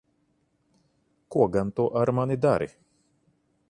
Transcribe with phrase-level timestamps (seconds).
[1.35, 2.69] Ko gan tu ar mani dari?